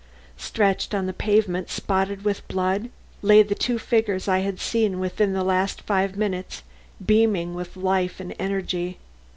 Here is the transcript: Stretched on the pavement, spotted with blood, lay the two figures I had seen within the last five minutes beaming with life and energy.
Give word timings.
Stretched 0.39 0.95
on 0.95 1.05
the 1.05 1.13
pavement, 1.13 1.69
spotted 1.69 2.25
with 2.25 2.47
blood, 2.47 2.89
lay 3.21 3.43
the 3.43 3.53
two 3.53 3.77
figures 3.77 4.27
I 4.27 4.39
had 4.39 4.59
seen 4.59 4.99
within 4.99 5.33
the 5.33 5.43
last 5.43 5.81
five 5.81 6.17
minutes 6.17 6.63
beaming 7.05 7.53
with 7.53 7.77
life 7.77 8.19
and 8.19 8.33
energy. 8.39 8.97